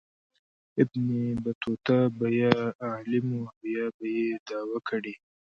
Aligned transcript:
ابن 0.81 1.05
بطوطه 1.43 1.97
به 2.17 2.27
یا 2.41 2.55
عالم 2.87 3.27
و 3.37 3.41
او 3.49 3.61
یا 3.75 3.85
به 3.97 4.05
یې 4.17 4.27
دعوه 4.47 4.79
کړې. 4.89 5.13